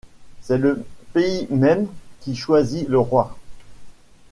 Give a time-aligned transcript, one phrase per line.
[0.41, 1.87] C’est le pays même
[2.21, 3.37] qui choisit le roi.